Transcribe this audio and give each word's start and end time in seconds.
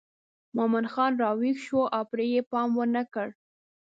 مومن 0.55 0.85
خان 0.93 1.11
راویښ 1.21 1.57
شو 1.67 1.81
او 1.95 2.03
پرې 2.11 2.25
یې 2.35 2.41
پام 2.51 2.69
ونه 2.75 3.03
کړ. 3.13 3.27